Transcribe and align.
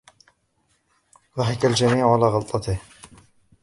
ضَحك 1.37 1.65
الجميع 1.65 2.11
على 2.13 2.25
غلطتِهِ. 2.27 2.77